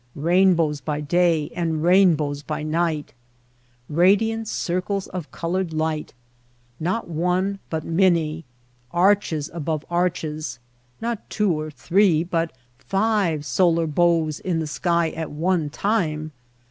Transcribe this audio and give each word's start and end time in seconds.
Eain 0.17 0.55
bows 0.55 0.81
by 0.81 0.99
day 0.99 1.51
and 1.55 1.83
rainbows 1.83 2.41
by 2.41 2.63
night! 2.63 3.13
Radiant 3.87 4.47
circles 4.47 5.05
of 5.05 5.31
colored 5.31 5.73
light— 5.73 6.15
not 6.89 7.07
one 7.07 7.59
but 7.69 7.83
many. 7.83 8.43
Arches 8.91 9.47
above 9.53 9.85
arches— 9.91 10.57
not 11.01 11.29
two 11.29 11.51
or 11.51 11.69
three 11.69 12.23
but 12.23 12.51
five 12.79 13.45
solar 13.45 13.85
bows 13.85 14.39
in 14.39 14.57
the 14.57 14.65
sky 14.65 15.11
at 15.11 15.29
one 15.29 15.69
time 15.69 16.31